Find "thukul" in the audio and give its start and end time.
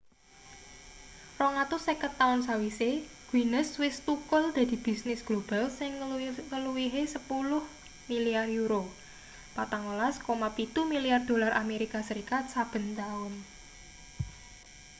4.05-4.43